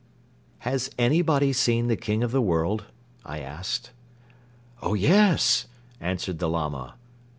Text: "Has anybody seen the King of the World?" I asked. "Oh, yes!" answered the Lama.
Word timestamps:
"Has 0.65 0.89
anybody 0.97 1.53
seen 1.53 1.85
the 1.85 1.95
King 1.95 2.23
of 2.23 2.31
the 2.31 2.41
World?" 2.41 2.85
I 3.23 3.37
asked. 3.37 3.91
"Oh, 4.81 4.95
yes!" 4.95 5.67
answered 5.99 6.39
the 6.39 6.49
Lama. 6.49 6.95